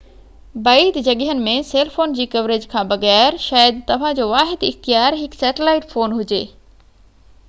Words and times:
بعيد 0.67 0.95
جڳهين 1.07 1.41
۾ 1.47 1.51
cell 1.71 1.91
phone 1.97 2.15
جي 2.19 2.25
ڪوريج 2.35 2.65
کان 2.71 2.89
بغير 2.93 3.37
شايد 3.45 3.83
توهان 3.91 4.17
جو 4.21 4.27
واحد 4.31 4.65
اختيار 4.71 5.19
هڪ 5.21 5.39
سيٽلائيٽ 5.43 5.89
فون 5.93 6.17
هجي 6.23 6.41